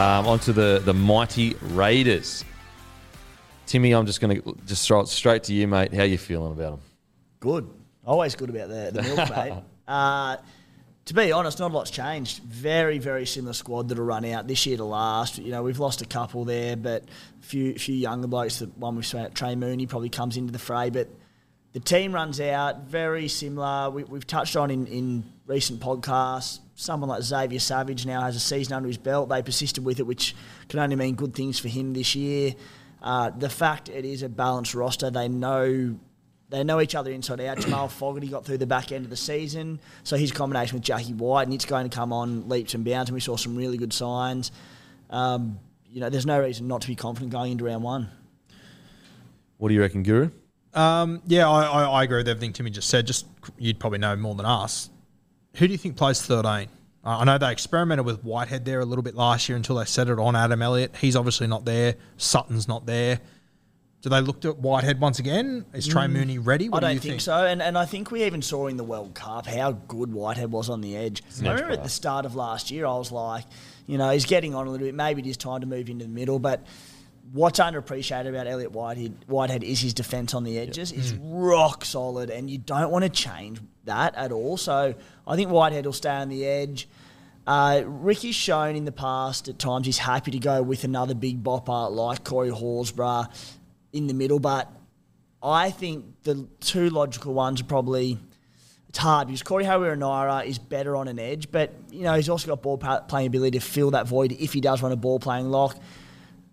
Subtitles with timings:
[0.00, 2.42] Um, onto the the mighty Raiders.
[3.66, 5.92] Timmy, I'm just going to just throw it straight to you, mate.
[5.92, 6.80] How you feeling about them?
[7.38, 7.68] Good.
[8.06, 9.62] Always good about the, the milk, mate.
[9.88, 10.36] Uh,
[11.06, 12.44] to be honest, not a lot's changed.
[12.44, 15.38] Very, very similar squad that'll run out this year to last.
[15.38, 18.60] You know, we've lost a couple there, but a few, few younger blokes.
[18.60, 20.90] The one we've spoken about, Trey Mooney, probably comes into the fray.
[20.90, 21.08] But
[21.72, 23.90] the team runs out very similar.
[23.90, 26.60] We, we've touched on in, in recent podcasts.
[26.80, 29.28] Someone like Xavier Savage now has a season under his belt.
[29.28, 30.34] They persisted with it, which
[30.70, 32.54] can only mean good things for him this year.
[33.02, 35.94] Uh, the fact it is a balanced roster, they know
[36.48, 37.60] they know each other inside out.
[37.60, 41.12] Jamal Fogarty got through the back end of the season, so his combination with Jackie
[41.12, 43.76] White, and it's going to come on leaps and bounds, and we saw some really
[43.76, 44.50] good signs.
[45.10, 48.08] Um, you know, there's no reason not to be confident going into round one.
[49.58, 50.30] What do you reckon, Guru?
[50.72, 53.06] Um, yeah, I, I, I agree with everything Timmy just said.
[53.06, 53.26] Just
[53.58, 54.88] you'd probably know more than us.
[55.54, 56.68] Who do you think plays 13?
[57.02, 59.84] Uh, I know they experimented with Whitehead there a little bit last year until they
[59.86, 60.96] set it on Adam Elliott.
[60.96, 61.94] He's obviously not there.
[62.18, 63.20] Sutton's not there.
[64.02, 65.64] Do they look at Whitehead once again?
[65.74, 66.68] Is Trey Mooney ready?
[66.70, 66.86] What Mm.
[66.86, 68.84] I do don't you think, so, and and I think we even saw in the
[68.84, 71.22] World Cup how good Whitehead was on the edge.
[71.42, 73.44] I remember at the start of last year, I was like,
[73.86, 74.94] you know, he's getting on a little bit.
[74.94, 76.64] Maybe it is time to move into the middle, but.
[77.32, 80.90] What's underappreciated about Elliott Whitehead, Whitehead is his defence on the edges.
[80.90, 84.56] It's rock solid, and you don't want to change that at all.
[84.56, 84.94] So
[85.26, 86.88] I think Whitehead will stay on the edge.
[87.46, 91.42] Uh, Ricky's shown in the past at times he's happy to go with another big
[91.42, 93.28] bopper like Corey Horsburgh
[93.92, 94.70] in the middle, but
[95.42, 98.18] I think the two logical ones are probably
[98.88, 102.48] it's hard because Corey Harawira is better on an edge, but you know he's also
[102.48, 105.50] got ball playing ability to fill that void if he does run a ball playing
[105.50, 105.76] lock.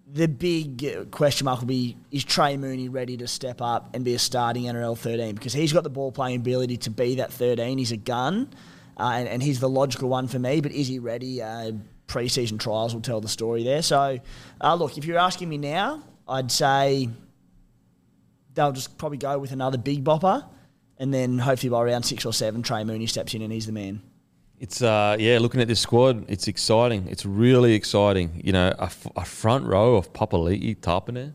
[0.10, 4.06] The big uh, question mark will be: Is Trey Mooney ready to step up and
[4.06, 5.36] be a starting NRL 13?
[5.36, 7.78] Because he's got the ball playing ability to be that 13.
[7.78, 8.50] He's a gun,
[8.98, 10.62] uh, and, and he's the logical one for me.
[10.62, 11.42] But is he ready?
[11.42, 11.74] Uh,
[12.08, 13.82] pre-season trials will tell the story there.
[13.82, 14.20] So,
[14.62, 17.10] uh, look, if you're asking me now, I'd say
[18.54, 20.46] they'll just probably go with another big bopper,
[20.98, 23.72] and then hopefully by round six or seven, Trey Mooney steps in and he's the
[23.72, 24.02] man.
[24.60, 27.08] It's uh yeah, looking at this squad, it's exciting.
[27.08, 28.42] It's really exciting.
[28.44, 31.34] You know, a, f- a front row of Papali'i, Tapine.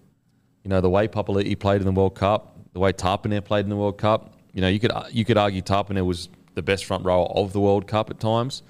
[0.65, 3.71] You know, the way Papali'i played in the World Cup, the way Tapine played in
[3.71, 4.35] the World Cup.
[4.53, 7.61] You know, you could you could argue Tapine was the best front row of the
[7.61, 8.65] World Cup at times,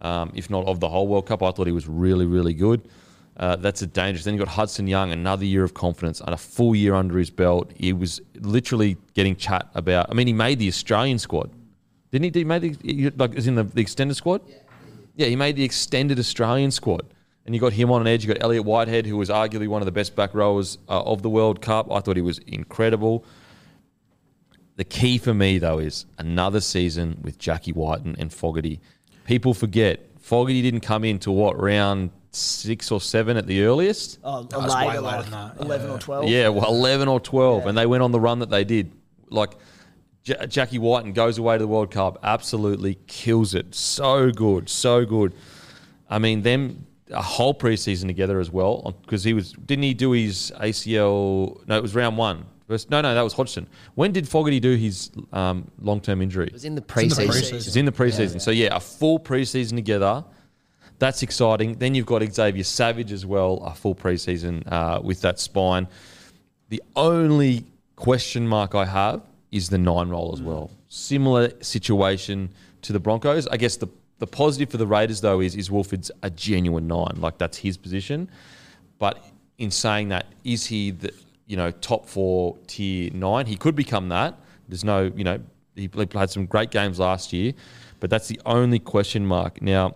[0.00, 1.42] um, if not of the whole World Cup.
[1.42, 2.88] I thought he was really really good.
[3.36, 4.24] Uh, that's a dangerous.
[4.24, 7.30] Then you got Hudson Young, another year of confidence and a full year under his
[7.30, 7.72] belt.
[7.76, 10.06] He was literally getting chat about.
[10.08, 11.50] I mean, he made the Australian squad,
[12.10, 12.30] didn't he?
[12.30, 14.42] Did he made the like is in the, the extended squad?
[15.16, 17.02] Yeah, he made the extended Australian squad.
[17.44, 18.24] And you got him on an edge.
[18.24, 21.22] You got Elliott Whitehead, who was arguably one of the best back rowers uh, of
[21.22, 21.90] the World Cup.
[21.90, 23.24] I thought he was incredible.
[24.76, 28.80] The key for me, though, is another season with Jackie Wighton and Fogarty.
[29.24, 34.18] People forget Fogarty didn't come in to what round six or seven at the earliest.
[34.22, 36.28] Oh, No, later, way later like than that, 11 or 12.
[36.28, 37.62] Yeah, well, 11 or 12.
[37.62, 37.68] Yeah.
[37.70, 38.92] And they went on the run that they did.
[39.30, 39.52] Like,
[40.28, 43.74] J- Jackie Wighton goes away to the World Cup, absolutely kills it.
[43.74, 45.32] So good, so good.
[46.10, 50.10] I mean, them a whole preseason together as well because he was didn't he do
[50.12, 51.66] his ACL?
[51.66, 52.44] No, it was round one.
[52.66, 53.66] First- No, no, that was Hodgson.
[53.94, 56.48] When did Fogarty do his um, long term injury?
[56.48, 57.26] It was in the in the preseason.
[57.28, 57.54] preseason.
[57.54, 58.40] It's in the preseason.
[58.42, 60.22] So yeah, a full preseason together.
[60.98, 61.74] That's exciting.
[61.78, 65.86] Then you've got Xavier Savage as well, a full preseason uh, with that spine.
[66.68, 67.64] The only
[67.96, 70.70] question mark I have is the nine roll as well.
[70.88, 72.50] Similar situation
[72.82, 73.46] to the Broncos.
[73.48, 77.16] I guess the the positive for the Raiders though is is Woolford's a genuine nine,
[77.18, 78.30] like that's his position.
[78.98, 79.24] But
[79.58, 81.12] in saying that, is he the
[81.46, 83.46] you know top four tier nine?
[83.46, 84.38] He could become that.
[84.68, 85.40] There's no you know
[85.74, 87.52] he played some great games last year,
[88.00, 89.94] but that's the only question mark now.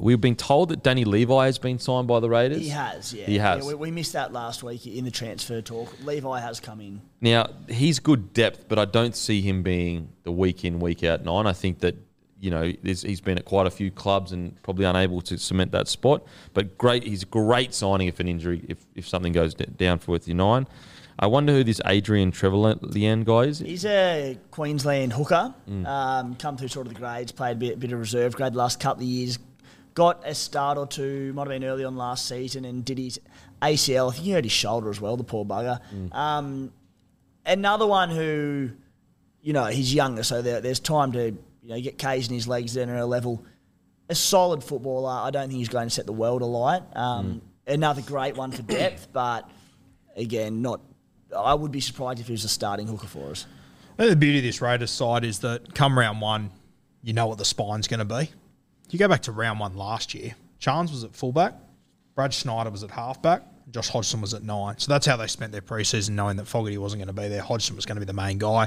[0.00, 2.58] We've been told that Danny Levi has been signed by the Raiders.
[2.58, 3.26] He has, yeah.
[3.26, 3.64] He has.
[3.64, 5.94] Yeah, we, we missed that last week in the transfer talk.
[6.04, 7.02] Levi has come in.
[7.20, 11.24] Now he's good depth, but I don't see him being the week in week out
[11.24, 11.46] nine.
[11.46, 11.96] I think that
[12.40, 15.88] you know he's been at quite a few clubs and probably unable to cement that
[15.88, 16.24] spot.
[16.54, 20.26] But great, he's great signing if an injury if, if something goes down for with
[20.26, 20.66] your nine.
[21.22, 23.58] I wonder who this Adrian Trevilyan guy is.
[23.58, 25.54] He's a Queensland hooker.
[25.68, 25.86] Mm.
[25.86, 28.58] Um, come through sort of the grades, played a bit, bit of reserve grade the
[28.58, 29.38] last couple of years.
[29.94, 33.20] Got a start or two, might have been early on last season, and did his
[33.60, 34.10] ACL.
[34.10, 35.80] I think he hurt his shoulder as well, the poor bugger.
[35.94, 36.14] Mm.
[36.14, 36.72] Um,
[37.44, 38.70] another one who,
[39.42, 41.26] you know, he's younger, so there, there's time to
[41.62, 43.44] you know get K's in his legs then at a level.
[44.08, 45.10] A solid footballer.
[45.10, 46.82] I don't think he's going to set the world alight.
[46.94, 47.74] Um, Mm.
[47.74, 49.48] Another great one for depth, but
[50.16, 50.80] again, not.
[51.36, 53.46] I would be surprised if he was a starting hooker for us.
[53.96, 56.50] I the beauty of this Raiders side is that come round one,
[57.02, 58.30] you know what the spine's going to be.
[58.90, 61.54] You go back to round one last year, Chance was at fullback,
[62.14, 64.78] Brad Schneider was at halfback, Josh Hodgson was at nine.
[64.78, 67.40] So that's how they spent their preseason, knowing that Fogarty wasn't going to be there.
[67.40, 68.66] Hodgson was going to be the main guy.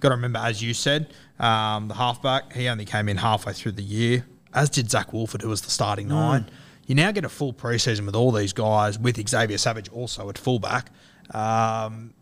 [0.00, 3.72] Got to remember, as you said, um, the halfback, he only came in halfway through
[3.72, 6.50] the year, as did Zach Woolford, who was the starting nine.
[6.86, 10.36] You now get a full preseason with all these guys, with Xavier Savage also at
[10.36, 10.90] fullback.
[11.30, 12.12] Um,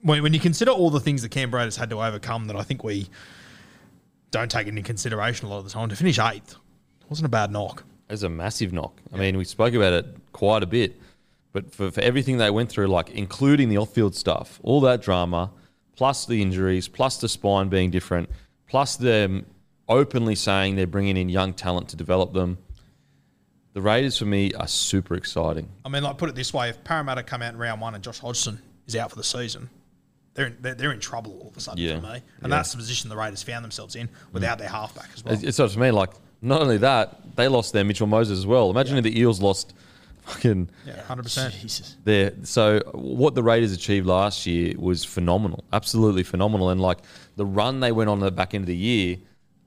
[0.00, 2.62] when, when you consider all the things the Canberra has had to overcome that I
[2.62, 3.08] think we
[4.32, 6.56] don't take into consideration a lot of the time, to finish eighth
[7.12, 7.84] wasn't a bad knock.
[8.08, 8.98] It was a massive knock.
[9.12, 10.98] I mean, we spoke about it quite a bit,
[11.52, 15.50] but for, for everything they went through, like including the off-field stuff, all that drama,
[15.94, 18.30] plus the injuries, plus the spine being different,
[18.66, 19.44] plus them
[19.88, 22.56] openly saying they're bringing in young talent to develop them.
[23.74, 25.68] The Raiders for me are super exciting.
[25.84, 28.02] I mean, like put it this way: if Parramatta come out in round one and
[28.02, 29.68] Josh Hodgson is out for the season,
[30.34, 32.00] they're in, they're, they're in trouble all of a sudden Yeah.
[32.00, 32.48] for me, and Yeah.
[32.48, 35.34] that's the position the Raiders found themselves in without their halfback as well.
[35.34, 35.90] It's, it's up to me.
[35.90, 36.10] Like,
[36.42, 38.68] not only that, they lost their Mitchell Moses as well.
[38.70, 39.74] Imagine if the Eels lost
[40.22, 41.54] fucking yeah, hundred percent.
[41.54, 41.96] Jesus.
[42.04, 42.32] there.
[42.42, 46.70] So what the Raiders achieved last year was phenomenal, absolutely phenomenal.
[46.70, 46.98] And like
[47.36, 49.16] the run they went on at the back end of the year,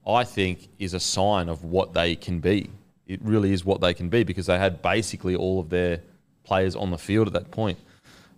[0.06, 2.70] I think is a sign of what they can be.
[3.06, 6.00] It really is what they can be because they had basically all of their
[6.44, 7.78] players on the field at that point.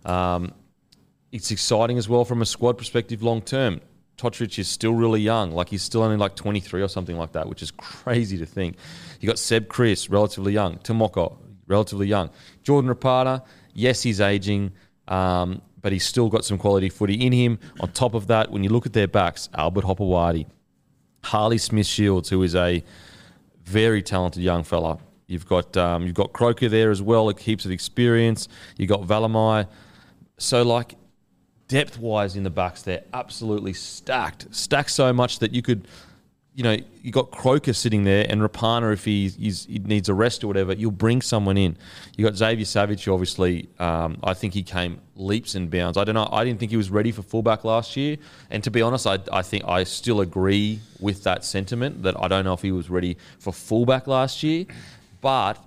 [0.05, 0.53] Um,
[1.31, 3.81] it's exciting as well from a squad perspective long term.
[4.19, 7.47] Cotric is still really young, like he's still only like 23 or something like that,
[7.47, 8.75] which is crazy to think.
[9.19, 11.37] You got Seb Kris, relatively young, Timoko,
[11.67, 12.29] relatively young,
[12.63, 13.43] Jordan Rapana,
[13.73, 14.73] yes, he's aging,
[15.07, 17.59] um, but he's still got some quality footy in him.
[17.79, 20.45] On top of that, when you look at their backs, Albert Hopoate,
[21.23, 22.83] Harley Smith Shields, who is a
[23.63, 24.99] very talented young fella.
[25.27, 28.47] You've got um, you've got Croker there as well, heaps of experience.
[28.77, 29.67] You've got Valemei,
[30.37, 30.95] so like
[31.69, 35.87] depth wise in the backs, they're absolutely stacked, stacked so much that you could,
[36.55, 40.43] you know, you got Croker sitting there and Rapana if he, he needs a rest
[40.43, 41.77] or whatever, you'll bring someone in.
[42.17, 45.95] You got Xavier Savage, obviously, um, I think he came leaps and bounds.
[45.95, 48.17] I don't know, I didn't think he was ready for fullback last year,
[48.49, 52.27] and to be honest, I, I think I still agree with that sentiment that I
[52.27, 54.65] don't know if he was ready for fullback last year,
[55.21, 55.63] but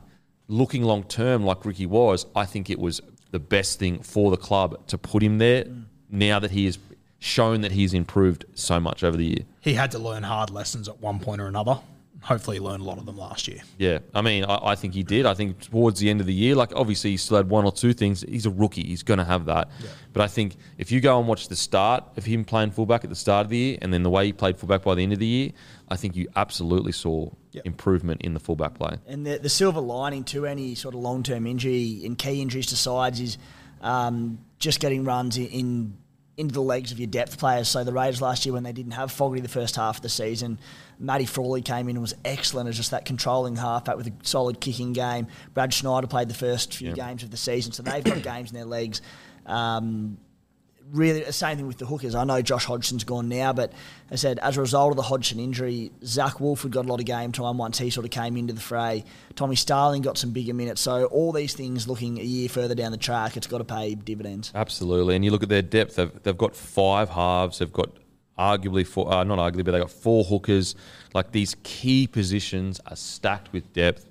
[0.49, 4.37] looking long term like Ricky was, I think it was the best thing for the
[4.37, 5.64] club to put him there
[6.12, 6.78] now that he has
[7.19, 9.45] shown that he's improved so much over the year.
[9.61, 11.81] He had to learn hard lessons at one point or another.
[12.23, 13.59] Hopefully, he learned a lot of them last year.
[13.78, 15.26] Yeah, I mean, I, I think he did.
[15.26, 17.73] I think towards the end of the year, like obviously he still had one or
[17.73, 18.21] two things.
[18.23, 19.69] He's a rookie; he's going to have that.
[20.12, 23.11] But I think if you go and watch the start of him playing fullback at
[23.11, 25.12] the start of the year, and then the way he played fullback by the end
[25.12, 25.50] of the year,
[25.88, 27.66] I think you absolutely saw Yep.
[27.66, 28.97] improvement in the fullback play.
[29.07, 32.66] And the, the silver lining to any sort of long term injury and key injuries
[32.69, 33.37] to sides is
[33.83, 35.99] um, just getting runs in, in
[36.36, 37.68] into the legs of your depth players.
[37.68, 40.08] So the Raiders last year, when they didn't have Fogarty the first half of the
[40.08, 40.58] season,
[40.98, 44.60] Matty Frawley came in and was excellent as just that controlling halfback with a solid
[44.60, 45.26] kicking game.
[45.52, 46.94] Brad Schneider played the first few Yeah.
[46.94, 49.02] games of the season, so they've got games in their legs.
[49.46, 50.16] Um,
[50.90, 52.14] really, the same thing with the hookers.
[52.14, 53.72] I know Josh Hodgson's gone now, but
[54.10, 57.06] I said as a result of the Hodgson injury, Zach Woolford got a lot of
[57.06, 59.04] game time once he sort of came into the fray.
[59.36, 60.80] Tommy Starling got some bigger minutes.
[60.80, 63.94] So all these things looking a year further down the track, it's got to pay
[63.94, 64.52] dividends.
[64.54, 65.16] Absolutely.
[65.16, 67.90] And you look at their depth, they've, they've got five halves, they've got
[68.38, 70.74] arguably four, uh, not arguably, but they've got four hookers.
[71.14, 74.06] Like these key positions are stacked with depth.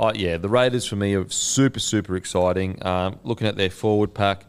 [0.00, 2.84] Oh, yeah, the Raiders for me are super, super exciting.
[2.86, 4.44] Um, looking at their forward pack,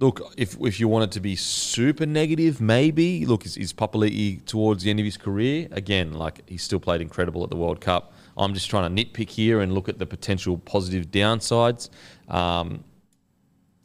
[0.00, 4.44] look, if if you want it to be super negative, maybe look is, is Papali'i
[4.46, 6.12] towards the end of his career again?
[6.12, 8.12] Like he's still played incredible at the World Cup.
[8.36, 11.90] I'm just trying to nitpick here and look at the potential positive downsides.
[12.28, 12.82] Um,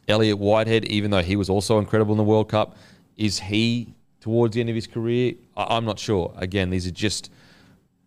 [0.07, 2.77] Elliott Whitehead, even though he was also incredible in the World Cup,
[3.17, 5.33] is he towards the end of his career?
[5.57, 6.33] I, I'm not sure.
[6.37, 7.31] Again, these are just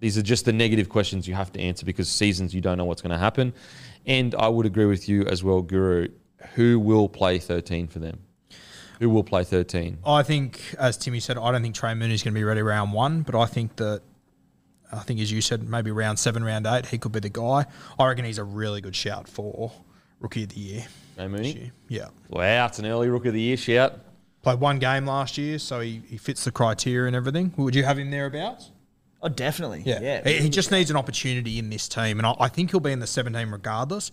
[0.00, 2.84] these are just the negative questions you have to answer because seasons you don't know
[2.84, 3.52] what's going to happen.
[4.06, 6.08] And I would agree with you as well, Guru.
[6.54, 8.20] Who will play 13 for them?
[9.00, 9.98] Who will play 13?
[10.04, 12.92] I think, as Timmy said, I don't think Trey Mooney's going to be ready round
[12.92, 14.02] one, but I think that,
[14.90, 17.66] I think as you said, maybe round seven, round eight, he could be the guy.
[17.98, 19.72] I reckon he's a really good shout for
[20.20, 20.86] rookie of the year.
[21.16, 21.72] Trey Mooney?
[21.88, 22.08] Yeah.
[22.28, 23.94] Wow, it's an early rookie of the year shout.
[24.42, 27.52] Played one game last year, so he, he fits the criteria and everything.
[27.56, 28.70] Would you have him thereabouts?
[29.20, 29.82] Oh, definitely.
[29.84, 30.00] Yeah.
[30.00, 30.28] yeah.
[30.28, 32.92] He, he just needs an opportunity in this team, and I, I think he'll be
[32.92, 34.12] in the 17 regardless.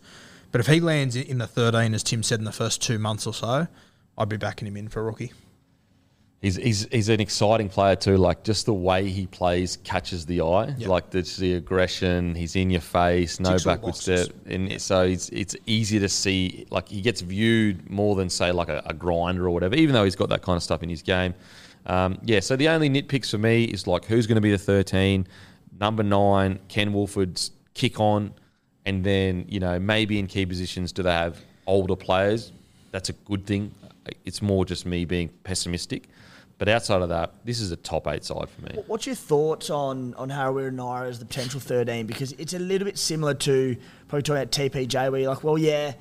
[0.56, 3.28] But if he lands in the 13, as Tim said, in the first two months
[3.28, 3.68] or so,
[4.18, 5.34] I'd be backing him in for a rookie.
[6.42, 8.16] He's, he's, he's an exciting player too.
[8.16, 10.74] Like just the way he plays catches the eye.
[10.78, 10.88] Yep.
[10.88, 12.36] Like the, the aggression.
[12.36, 13.38] He's in your face.
[13.38, 14.30] No Ticks backward step.
[14.46, 16.66] And so it's it's easy to see.
[16.70, 19.76] Like he gets viewed more than say like a, a grinder or whatever.
[19.76, 21.34] Even though he's got that kind of stuff in his game.
[21.86, 22.40] Um, yeah.
[22.40, 25.28] So the only nitpicks for me is like who's going to be the thirteen.
[25.82, 28.34] Number nine, Ken Woolford's kick on,
[28.86, 32.52] and then you know maybe in key positions do they have older players?
[32.92, 33.72] That's a good thing.
[34.24, 36.08] It's more just me being pessimistic.
[36.58, 38.82] But outside of that, this is a top eight side for me.
[38.88, 42.06] What's your thoughts on on Harawira and Naera as the potential 13?
[42.06, 43.76] Because it's a little bit similar to
[44.08, 45.94] probably talking about TPJ, where you're like, well, yeah,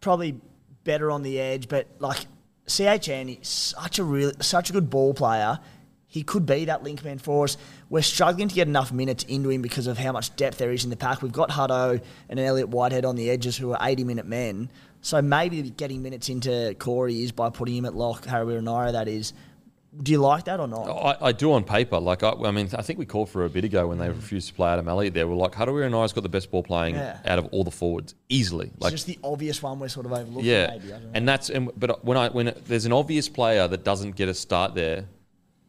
[0.00, 0.40] probably
[0.82, 2.26] better on the edge, but like
[2.66, 5.58] CHN is such a real, such a good ball player.
[6.16, 7.58] He could be that link man for us.
[7.90, 10.82] We're struggling to get enough minutes into him because of how much depth there is
[10.82, 11.20] in the pack.
[11.20, 14.70] We've got Hutto and Elliott Whitehead on the edges who are 80 minute men.
[15.02, 19.08] So maybe getting minutes into Corey is by putting him at lock, Harawira Naera, that
[19.08, 19.34] is.
[20.02, 20.88] Do you like that or not?
[20.88, 22.00] I, I do on paper.
[22.00, 24.16] Like I, I mean, I think we called for a bit ago when they mm.
[24.16, 25.12] refused to play Adam Elliott.
[25.12, 27.18] There, we're like, Hadawira and I's got the best ball playing Yeah.
[27.26, 28.72] out of all the forwards easily.
[28.80, 30.46] It's just the obvious one we're sort of overlooking.
[30.46, 30.94] yeah, maybe.
[30.94, 31.10] I don't know.
[31.12, 34.30] and that's and but uh, when I when there's an obvious player that doesn't get
[34.30, 35.04] a start there,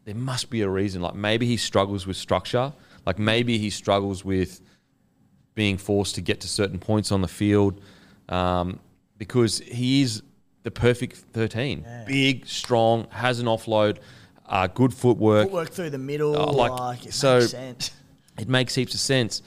[0.08, 1.02] there must be a reason.
[1.02, 2.72] Like maybe he struggles with structure.
[3.06, 4.62] Like maybe he struggles with
[5.54, 7.82] being forced to get to certain points on the field,
[8.30, 8.80] um,
[9.18, 10.24] because he is
[10.64, 11.86] the perfect thirteen.
[12.08, 13.98] Big, strong, has an offload,
[14.46, 15.48] uh, good footwork.
[15.48, 17.92] Footwork through the middle, Oh, like, like, it so- makes sense.
[18.40, 19.42] it makes heaps of sense.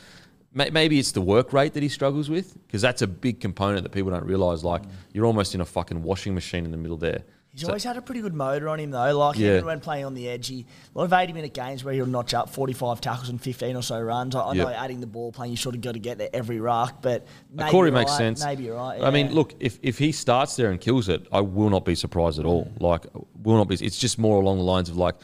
[0.53, 3.93] Maybe it's the work rate that he struggles with because that's a big component that
[3.93, 4.63] people don't realize.
[4.63, 4.83] Like
[5.15, 7.23] you're almost in a fucking washing machine in the middle there.
[7.53, 9.19] He's So- always had a pretty good motor on him though.
[9.19, 9.55] Like Yeah.
[9.55, 10.65] even when playing on the edge, he,
[10.95, 14.01] a lot of eighty-minute games where he'll notch up forty-five tackles and fifteen or so
[14.01, 14.37] runs.
[14.37, 16.61] I, I know adding the ball playing, you sort of got to get there every
[16.61, 18.45] ruck, but maybe Corey makes right, sense.
[18.45, 19.03] Maybe you're right.
[19.03, 21.97] I mean, look, if, if he starts there and kills it, I will not be
[21.97, 22.71] surprised at all.
[22.79, 23.07] Like,
[23.43, 23.75] will not be.
[23.75, 25.17] It's just more along the lines of like,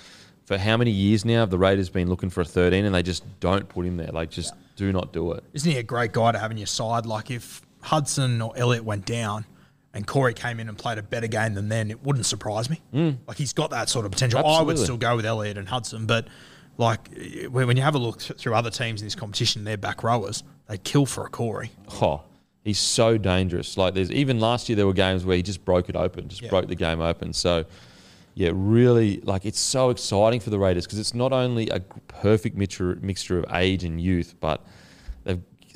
[0.46, 3.02] for how many years now have the Raiders been looking for a 13 and they
[3.02, 4.10] just don't put him there?
[4.12, 5.44] Like, just do not do it.
[5.52, 7.06] Isn't he a great guy to have in your side?
[7.06, 9.44] Like if Hudson or Elliott went down
[9.96, 12.80] and Corey came in and played a better game than then, it wouldn't surprise me.
[12.94, 13.16] Mm.
[13.26, 14.46] Like he's got that sort of potential.
[14.46, 16.28] I would still go with Elliott and Hudson, but
[16.76, 17.08] like
[17.50, 20.44] when you have a look through other teams in this competition, they're back rowers.
[20.68, 21.70] They kill for a Corey.
[22.02, 22.20] Oh,
[22.62, 23.78] he's so dangerous.
[23.78, 26.42] Like there's even last year there were games where he just broke it open, just
[26.42, 26.50] Yeah.
[26.50, 27.32] broke the game open.
[27.32, 27.64] So
[28.34, 32.54] yeah, really like it's so exciting for the Raiders because it's not only a perfect
[32.58, 34.62] mixture mixture of age and youth, but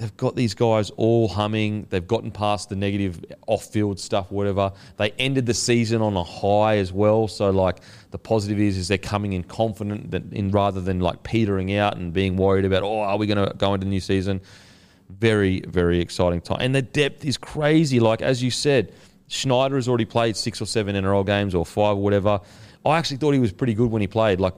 [0.01, 1.87] they've got these guys all humming.
[1.91, 4.73] They've gotten past the negative off-field stuff, whatever.
[4.97, 7.29] They ended the season on a high as well.
[7.29, 7.81] So like
[8.11, 11.97] the positive is is they're coming in confident that in rather than like petering out
[11.97, 14.41] and being worried about oh are we going to go into the new season
[15.19, 16.59] very, very exciting time.
[16.61, 18.01] And the depth is crazy.
[18.01, 18.93] Like, as you said,
[19.29, 22.41] Schneider has already played six or seven NRL games or five or whatever.
[22.85, 24.41] I actually thought he was pretty good when he played.
[24.41, 24.55] Like,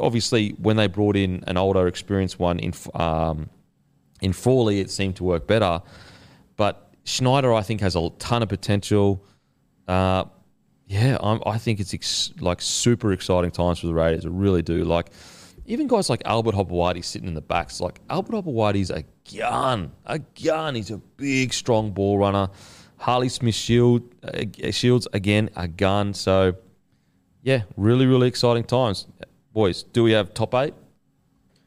[0.00, 3.50] obviously, when they brought in an older, experienced one in um,
[4.26, 5.80] in Frawley, it seemed to work better.
[6.56, 9.24] But Schneider, I think, has a ton of potential.
[9.88, 10.24] Uh,
[10.86, 14.26] yeah, I'm, I think it's ex- like super exciting times for the Raiders.
[14.26, 14.84] I really do.
[14.84, 15.10] Like,
[15.64, 17.80] even guys like Albert Hopoate sitting in the backs.
[17.80, 19.04] Like Albert Hopoate's a
[19.36, 20.74] gun, a gun.
[20.74, 22.48] He's a big, strong ball runner.
[22.98, 26.14] Harley Smith Shield uh, Shields again a gun.
[26.14, 26.56] So
[27.42, 29.06] yeah, really really exciting times,
[29.52, 29.82] boys.
[29.82, 30.74] Do we have top eight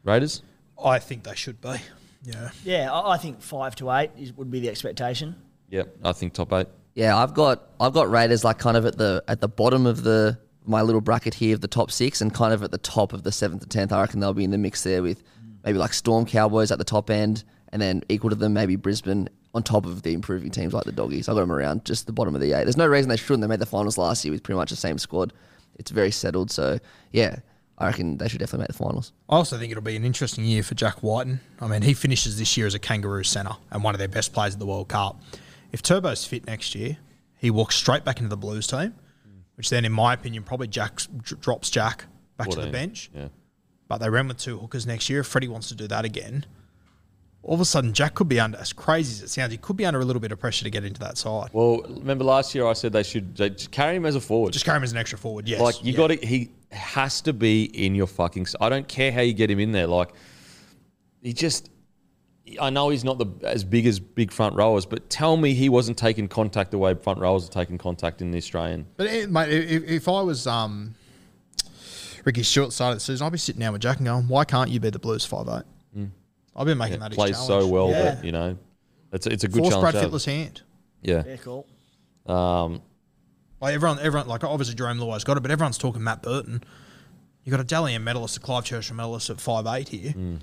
[0.03, 0.41] Raiders?
[0.83, 1.77] I think they should be.
[2.23, 2.49] Yeah.
[2.63, 5.35] Yeah, I I think five to eight is, would be the expectation.
[5.69, 6.67] Yep, I think top eight.
[6.95, 10.03] Yeah, I've got I've got Raiders like kind of at the at the bottom of
[10.03, 13.13] the my little bracket here of the top six, and kind of at the top
[13.13, 13.91] of the seventh to tenth.
[13.91, 15.23] I reckon they'll be in the mix there with
[15.63, 19.29] maybe like Storm Cowboys at the top end, and then equal to them maybe Brisbane
[19.53, 21.27] on top of the improving teams like the Doggies.
[21.27, 22.65] I got them around just the bottom of the eight.
[22.65, 23.41] There's no reason they shouldn't.
[23.41, 25.33] They made the finals last year with pretty much the same squad.
[25.75, 26.51] It's very settled.
[26.51, 26.79] So
[27.11, 27.37] yeah,
[27.79, 29.13] I reckon they should definitely make the finals.
[29.29, 31.39] I also think it'll be an interesting year for Jack Wighton.
[31.61, 34.33] I mean, he finishes this year as a Kangaroo centre and one of their best
[34.33, 35.21] players at the World Cup.
[35.71, 36.97] If Turbo's fit next year,
[37.37, 38.95] he walks straight back into the Blues team,
[39.55, 42.05] which then, in my opinion, probably Jack drops Jack
[42.37, 43.09] back to the bench.
[43.15, 43.29] Yeah.
[43.87, 45.21] But they ran with two hookers next year.
[45.21, 46.45] If Freddie wants to do that again,
[47.43, 49.77] all of a sudden Jack could be under, as crazy as it sounds, he could
[49.77, 51.49] be under a little bit of pressure to get into that side.
[51.53, 54.51] Well, remember last year I said they should they carry him as a forward.
[54.51, 55.61] Just carry him as an extra forward, yes.
[55.61, 55.97] Like you yeah.
[55.97, 58.47] got to, he has to be in your fucking.
[58.61, 59.87] I don't care how you get him in there.
[59.87, 60.09] Like
[61.21, 61.69] he just,
[62.61, 65.69] I know he's not the as big as big front rowers, but tell me he
[65.69, 68.85] wasn't taking contact the way front rowers are taking contact in the Australian.
[68.97, 70.95] But it, mate, if, if I was um,
[72.25, 74.69] Ricky Stuart started the season, I'd be sitting down with Jack and going, "Why can't
[74.69, 75.63] you be the Blues five eight?
[76.55, 78.01] I've been making Yeah, that his plays so well Yeah.
[78.15, 78.57] that you know,
[79.13, 79.83] it's it's a good Force challenge.
[79.83, 80.05] Brad to have.
[80.07, 80.61] Fittler's hand.
[81.01, 81.23] Yeah.
[81.25, 81.65] Yeah, cool.
[82.25, 82.81] Um,
[83.61, 86.63] Like everyone, everyone, like obviously Jarome Luai's got it, but everyone's talking Matt Burton.
[87.43, 90.11] You got a Dally M medalist, a Clive Churchill medalist at five eight here.
[90.11, 90.39] Mm.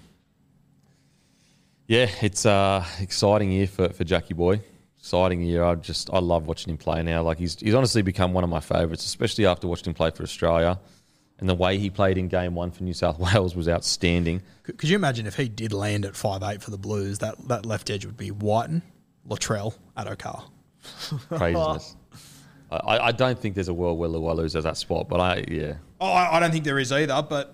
[1.86, 4.60] yeah, it's a exciting year for, for Jackie Boy.
[4.98, 5.62] Exciting year.
[5.62, 7.22] I just I love watching him play now.
[7.22, 10.22] Like he's he's honestly become one of my favourites, especially after watching him play for
[10.22, 10.78] Australia.
[11.38, 14.42] And the way he played in game one for New South Wales was outstanding.
[14.62, 17.18] Could, could you imagine if he did land at five eight for the Blues?
[17.20, 18.82] That that left edge would be Wighton,
[19.28, 20.44] Latrell, Addo-Carr.
[21.28, 21.96] Craziness.
[22.70, 25.44] I, I- I don't think there's a world where Luai loses that spot, but I
[25.48, 25.74] yeah.
[26.00, 27.52] Oh, I, I don't think there is either, but.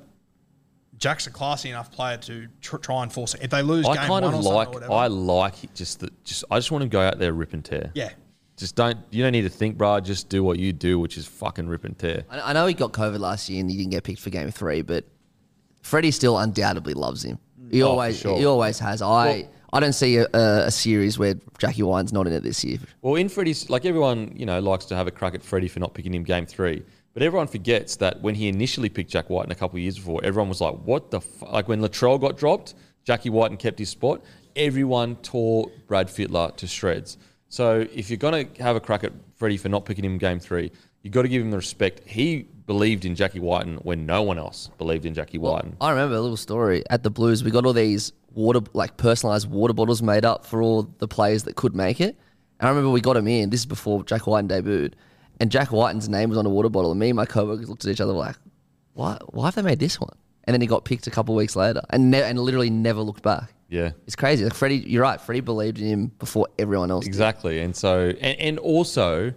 [0.98, 3.42] Jack's a classy enough player to tr- try and force it.
[3.42, 5.64] If they lose I game kind one of or something like or whatever, I like
[5.64, 7.90] it just that just I just want to go out there rip and tear.
[7.94, 8.10] yeah,
[8.56, 9.98] Just don't you don't need to think, bro.
[9.98, 12.22] Just do what you do, which is fucking rip and tear.
[12.30, 14.52] I, I know he got COVID last year and he didn't get picked for game
[14.52, 15.04] three, but
[15.80, 17.40] Freddie still undoubtedly loves him.
[17.68, 18.38] He Oh, always sure.
[18.38, 19.02] he always has.
[19.02, 22.78] I I don't see a, a, series where Jackie Wine's not in it this year.
[23.00, 25.80] Well, in Freddie's, like everyone, you know, likes to have a crack at Freddie for
[25.80, 26.82] not picking him game three.
[27.14, 30.22] But everyone forgets that when he initially picked Jack Wighton a couple of years before,
[30.24, 31.52] everyone was like, what the fuck?
[31.52, 34.22] Like when Latrell got dropped, Jackie White and kept his spot,
[34.56, 37.18] everyone tore Brad Fittler to shreds.
[37.48, 40.38] So if you're going to have a crack at Freddie for not picking him game
[40.38, 42.00] three, you've got to give him the respect.
[42.06, 45.76] He believed in Jackie Wighton when no one else believed in Jackie Wighton.
[45.80, 47.44] I remember a little story at the Blues.
[47.44, 51.44] We got all these water, like personalized water bottles made up for all the players
[51.44, 52.16] that could make it.
[52.60, 53.50] And I remember we got them in.
[53.50, 54.94] This is before Jack Wighton debuted,
[55.40, 56.90] and Jack Wighton's name was on a water bottle.
[56.92, 58.36] And me and my coworkers looked at each other like,
[58.94, 59.18] "Why?
[59.30, 61.56] Why have they made this one?" And then he got picked a couple of weeks
[61.56, 63.52] later, and ne- and literally never looked back.
[63.68, 63.92] Yeah.
[64.06, 64.44] It's crazy.
[64.44, 65.20] Like Freddie, you're right.
[65.20, 67.04] Freddie believed in him before everyone else.
[67.04, 67.08] did.
[67.08, 67.60] Exactly.
[67.60, 69.32] And so, and, and also,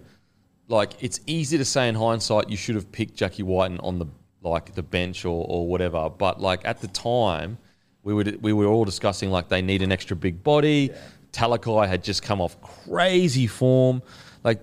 [0.68, 4.06] like, it's easy to say in hindsight you should have picked Jackie Wighton on the
[4.42, 6.10] like the bench or, or whatever.
[6.10, 7.58] But like at the time,
[8.06, 10.92] we would we were all discussing like they need an extra big body.
[11.32, 14.00] Talakai had just come off crazy form.
[14.44, 14.60] Like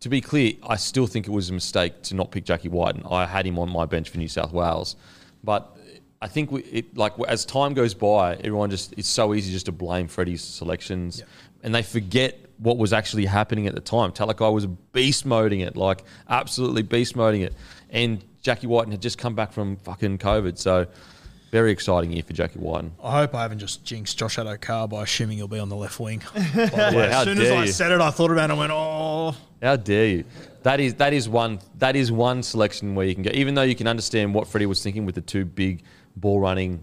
[0.00, 3.04] to be clear, I still think it was a mistake to not pick Jackie Wighton.
[3.10, 4.96] I had him on my bench for New South Wales,
[5.42, 5.78] but
[6.20, 9.64] I think we, it like as time goes by, everyone just it's so easy just
[9.66, 11.22] to blame Freddie's selections,
[11.62, 14.12] and they forget what was actually happening at the time.
[14.12, 17.54] Talakai was beast moding it, like absolutely beast moding it,
[17.88, 20.86] and Jackie Wighton had just come back from fucking COVID, so
[21.50, 22.92] very exciting year for Jackie Wighton.
[23.02, 25.98] I hope I haven't just jinxed Josh Addo-Carr by assuming he'll be on the left
[25.98, 26.22] wing.
[26.34, 27.72] Yeah, as soon as I you.
[27.72, 29.34] said it, I thought about it and went, oh.
[29.62, 30.24] How dare you?
[30.62, 33.30] That is that is one that is one selection where you can go.
[33.32, 35.82] Even though you can understand what Freddie was thinking with the two big
[36.16, 36.82] ball running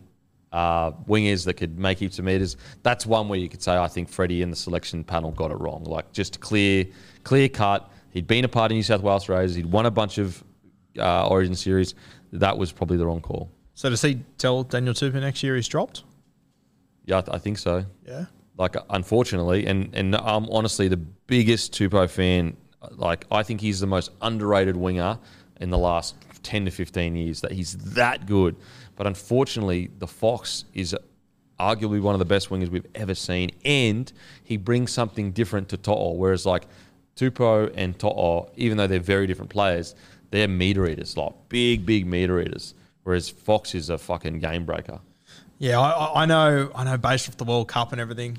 [0.51, 3.87] uh, wingers that could make heaps of meters, that's one where you could say I
[3.87, 5.83] think Freddie and the selection panel got it wrong.
[5.83, 6.85] Like just clear
[7.23, 7.89] clear cut.
[8.11, 9.55] He'd been a part of New South Wales Raiders.
[9.55, 10.43] He'd won a bunch of
[10.97, 11.95] uh, Origin series.
[12.33, 13.51] That was probably the wrong call.
[13.75, 16.03] So does he tell Daniel Tupou next year he's dropped?
[17.05, 17.85] Yeah, I, th- I think so.
[18.07, 18.25] Yeah.
[18.57, 22.55] like uh, unfortunately, and and I'm honestly the biggest Tupou fan.
[22.81, 25.19] Uh, like I think he's the most underrated winger
[25.61, 27.41] in the last ten to fifteen years.
[27.41, 28.55] That he's that good,
[28.95, 30.97] but unfortunately, the Fox is uh,
[31.59, 34.11] arguably one of the best wingers we've ever seen, and
[34.43, 36.13] he brings something different to To'o.
[36.13, 36.65] Whereas like
[37.17, 39.95] Tupou and To'o, even though they're very different players,
[40.31, 42.73] they're meter eaters, like big, big meter eaters.
[43.05, 44.99] Whereas Fox is a fucking game breaker.
[45.59, 46.69] Yeah, I- I, know.
[46.75, 46.97] I know.
[46.97, 48.37] Based off the World Cup and everything,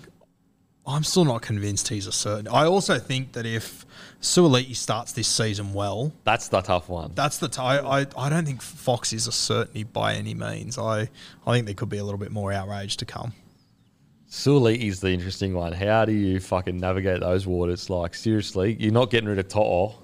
[0.87, 2.47] I'm still not convinced he's a certain.
[2.49, 3.87] I also think that if
[4.21, 7.13] Suaalii starts this season well, That's the tough one.
[7.15, 7.49] that's the.
[7.49, 10.79] T- I, I I don't think Fox is a certainty by any means.
[10.79, 11.09] I
[11.47, 13.33] I think there could be a little bit more outrage to come.
[14.29, 15.73] Sully is the interesting one.
[15.73, 17.89] How do you fucking navigate those waters?
[17.89, 19.95] Like seriously, you're not getting rid of To'o.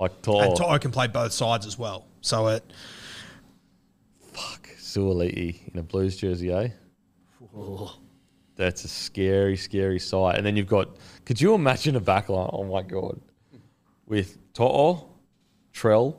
[0.00, 0.40] Like To'o.
[0.40, 2.06] And To'o can play both sides as well.
[2.20, 2.64] So it
[4.92, 6.68] Suaalii in a Blues jersey, eh?
[8.56, 10.36] That's a scary, scary sight.
[10.36, 12.50] And then you've got, could you imagine a backline?
[12.52, 13.20] Oh my God.
[14.06, 15.08] With To'o,
[15.72, 16.16] Trell,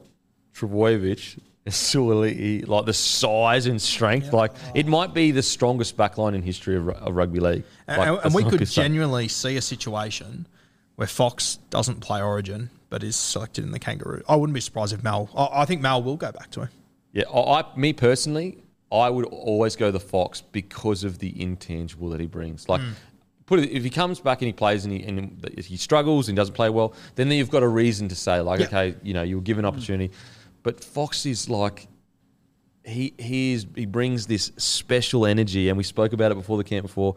[0.53, 4.33] Trbojevic, and Suaalii, like the size and strength.
[4.33, 7.63] Like it might be the strongest backline in history of, of rugby league.
[7.87, 10.47] and, Like, and that's we could genuinely see a situation
[10.95, 14.21] where Fox doesn't play Origin but is selected in the Kangaroo.
[14.29, 15.27] I wouldn't be surprised if Mal.
[15.35, 16.69] I, I think Mal will go back to him.
[17.11, 18.62] Yeah, I, I me personally,
[18.93, 22.69] I would always go the Fox because of the intangible that he brings.
[22.69, 22.81] Like,
[23.45, 26.35] put it if he comes back and he plays and he and he struggles and
[26.35, 28.67] doesn't play well, then you've got a reason to say like, Yeah.
[28.67, 30.13] okay, you know, you were given opportunity.
[30.61, 31.87] But Fox is like.
[32.85, 36.65] He he is he brings this special energy, and we spoke about it before the
[36.65, 37.15] camp before,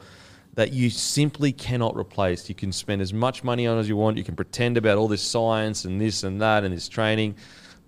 [0.55, 2.49] that you simply cannot replace.
[2.49, 4.17] You can spend as much money on as you want.
[4.17, 7.35] You can pretend about all this science and this and that and this training,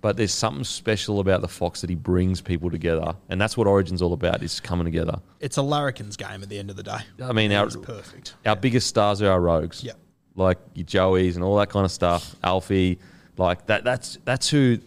[0.01, 3.67] but there's something special about the Fox that he brings people together, and that's what
[3.67, 5.19] Origin's all about: is coming together.
[5.39, 6.99] It's a larrikin's game at the end of the day.
[7.21, 8.35] I mean, our perfect.
[8.45, 9.83] our biggest stars are our rogues.
[9.83, 9.97] Yep.
[10.35, 12.35] like your Joeys and all that kind of stuff.
[12.43, 12.99] Alfie,
[13.37, 13.83] like that.
[13.83, 14.79] That's that's who.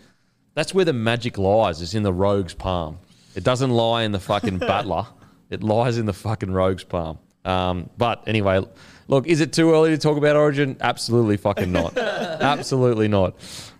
[0.54, 1.80] That's where the magic lies.
[1.80, 2.98] Is in the rogue's palm.
[3.34, 5.06] It doesn't lie in the fucking butler.
[5.50, 7.18] It lies in the fucking rogue's palm.
[7.44, 8.64] Um, but anyway,
[9.08, 10.76] look, is it too early to talk about Origin?
[10.80, 11.96] Absolutely fucking not.
[11.98, 13.34] Absolutely not.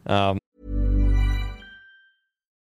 [0.07, 0.39] Um,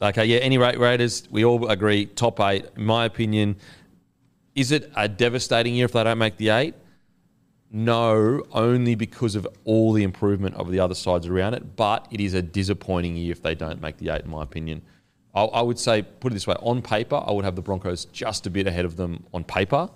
[0.00, 2.66] Okay, yeah, any rate Raiders, we all agree, top eight.
[2.76, 3.56] In my opinion,
[4.54, 6.74] is it a devastating year if they don't make the eight?
[7.70, 11.76] No, only because of all the improvement of the other sides around it.
[11.76, 14.82] But it is a disappointing year if they don't make the eight, in my opinion.
[15.34, 18.04] I, I would say, put it this way: on paper, I would have the Broncos
[18.06, 19.88] just a bit ahead of them on paper.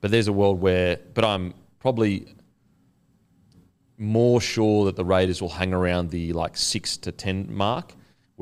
[0.00, 2.34] But there's a world where, but I'm probably
[3.98, 7.92] more sure that the Raiders will hang around the like six to ten mark,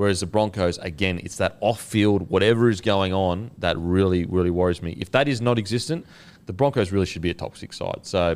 [0.01, 4.81] whereas the Broncos, again, it's that off-field whatever is going on that really, really worries
[4.81, 4.93] me.
[4.99, 6.07] If that is not existent,
[6.47, 8.01] the Broncos really should be a top six side.
[8.05, 8.35] So,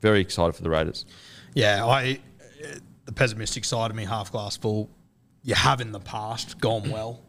[0.00, 1.06] very excited for the Raiders.
[1.54, 2.20] Yeah, I
[2.64, 4.88] uh, the pessimistic side of me, half glass full.
[5.42, 7.22] You have in the past gone well,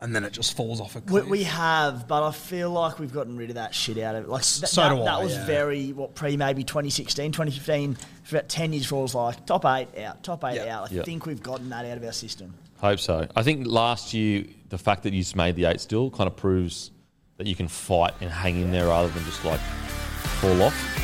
[0.00, 1.26] and then it just falls off a cliff.
[1.28, 4.28] we have, but I feel like we've gotten rid of that shit out of it.
[4.28, 5.46] Like th- So that, do that I, was yeah.
[5.46, 9.96] very what pre maybe 2016, 2015, for about 10 years for was like top eight
[10.00, 10.78] out, top eight Yeah.
[10.80, 10.90] out.
[10.90, 11.02] I Yeah.
[11.04, 12.54] think we've gotten that out of our system.
[12.84, 13.26] I hope so.
[13.34, 16.90] I think last year the fact that you made the eight still kind of proves
[17.38, 21.03] that you can fight and hang in there rather than just like fall off.